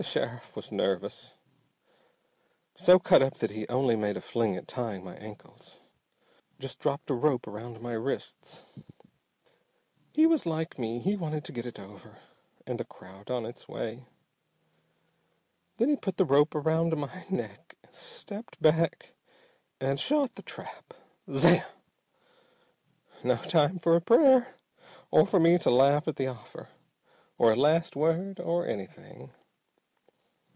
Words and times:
The 0.00 0.04
sheriff 0.04 0.54
was 0.54 0.70
nervous. 0.70 1.34
So 2.76 3.00
cut 3.00 3.20
up 3.20 3.38
that 3.38 3.50
he 3.50 3.66
only 3.66 3.96
made 3.96 4.16
a 4.16 4.20
fling 4.20 4.54
at 4.54 4.68
tying 4.68 5.02
my 5.02 5.16
ankles, 5.16 5.80
just 6.60 6.78
dropped 6.78 7.10
a 7.10 7.14
rope 7.14 7.48
around 7.48 7.80
my 7.80 7.94
wrists. 7.94 8.64
He 10.12 10.24
was 10.24 10.46
like 10.46 10.78
me, 10.78 11.00
he 11.00 11.16
wanted 11.16 11.42
to 11.46 11.52
get 11.52 11.66
it 11.66 11.80
over, 11.80 12.18
and 12.64 12.78
the 12.78 12.84
crowd 12.84 13.28
on 13.28 13.44
its 13.44 13.66
way. 13.68 14.06
Then 15.78 15.88
he 15.88 15.96
put 15.96 16.16
the 16.16 16.24
rope 16.24 16.54
around 16.54 16.96
my 16.96 17.26
neck, 17.28 17.74
stepped 17.90 18.62
back 18.62 19.14
and 19.80 19.98
shot 19.98 20.36
the 20.36 20.42
trap. 20.42 20.94
Zamm! 21.28 21.64
No 23.24 23.34
time 23.34 23.80
for 23.80 23.96
a 23.96 24.00
prayer 24.00 24.54
or 25.10 25.26
for 25.26 25.40
me 25.40 25.58
to 25.58 25.70
laugh 25.70 26.06
at 26.06 26.14
the 26.14 26.28
offer! 26.28 26.68
or 27.36 27.50
a 27.50 27.56
last 27.56 27.96
word 27.96 28.38
or 28.38 28.64
anything. 28.64 29.32